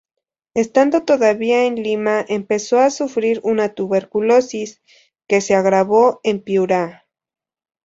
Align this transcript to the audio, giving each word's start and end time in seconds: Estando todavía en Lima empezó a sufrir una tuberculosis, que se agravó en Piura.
Estando 0.55 1.03
todavía 1.05 1.65
en 1.67 1.75
Lima 1.83 2.25
empezó 2.27 2.79
a 2.79 2.89
sufrir 2.89 3.39
una 3.43 3.75
tuberculosis, 3.75 4.81
que 5.27 5.41
se 5.41 5.53
agravó 5.53 6.19
en 6.23 6.41
Piura. 6.41 7.05